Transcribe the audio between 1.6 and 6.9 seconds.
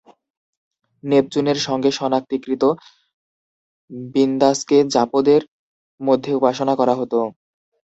সঙ্গে শনাক্তিকৃত বিন্দাসকে জাপোদের মধ্যে উপাসনা